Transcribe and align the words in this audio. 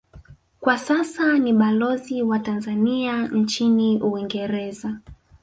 Kwa 0.59 0.77
sasa 0.77 1.37
ni 1.39 1.53
balozi 1.53 2.21
wa 2.21 2.39
Tanzania 2.39 3.27
nchini 3.27 4.01
Uingereza 4.01 4.97